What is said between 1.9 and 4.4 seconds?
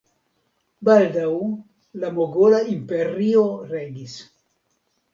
la Mogola Imperio regis.